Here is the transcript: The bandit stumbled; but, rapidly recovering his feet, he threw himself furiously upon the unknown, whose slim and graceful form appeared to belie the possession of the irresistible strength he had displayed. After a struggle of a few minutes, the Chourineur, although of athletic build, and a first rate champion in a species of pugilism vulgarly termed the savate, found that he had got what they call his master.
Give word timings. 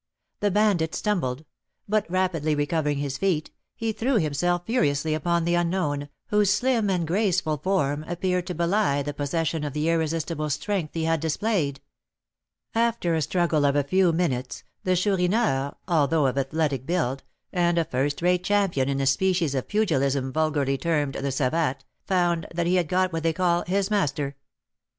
The 0.39 0.49
bandit 0.49 0.95
stumbled; 0.95 1.45
but, 1.87 2.09
rapidly 2.09 2.55
recovering 2.55 2.97
his 2.97 3.19
feet, 3.19 3.51
he 3.75 3.91
threw 3.91 4.15
himself 4.15 4.65
furiously 4.65 5.13
upon 5.13 5.45
the 5.45 5.53
unknown, 5.53 6.09
whose 6.29 6.51
slim 6.51 6.89
and 6.89 7.05
graceful 7.05 7.57
form 7.57 8.03
appeared 8.07 8.47
to 8.47 8.55
belie 8.55 9.03
the 9.03 9.13
possession 9.13 9.63
of 9.63 9.73
the 9.73 9.89
irresistible 9.89 10.49
strength 10.49 10.95
he 10.95 11.03
had 11.03 11.19
displayed. 11.19 11.81
After 12.73 13.13
a 13.13 13.21
struggle 13.21 13.63
of 13.63 13.75
a 13.75 13.83
few 13.83 14.11
minutes, 14.11 14.63
the 14.83 14.95
Chourineur, 14.95 15.75
although 15.87 16.25
of 16.25 16.35
athletic 16.35 16.87
build, 16.87 17.21
and 17.53 17.77
a 17.77 17.85
first 17.85 18.23
rate 18.23 18.43
champion 18.43 18.89
in 18.89 18.99
a 19.01 19.05
species 19.05 19.53
of 19.53 19.67
pugilism 19.67 20.33
vulgarly 20.33 20.79
termed 20.79 21.13
the 21.13 21.31
savate, 21.31 21.85
found 22.07 22.47
that 22.51 22.65
he 22.65 22.73
had 22.77 22.87
got 22.87 23.13
what 23.13 23.21
they 23.21 23.33
call 23.33 23.63
his 23.67 23.91
master. 23.91 24.35